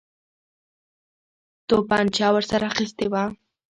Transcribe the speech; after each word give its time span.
توپنچه 1.67 2.25
ورسره 2.33 2.65
اخیستې 2.71 3.05
وه. 3.11 3.23